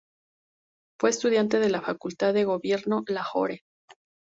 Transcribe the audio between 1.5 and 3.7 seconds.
de la Facultad de Gobierno Lahore.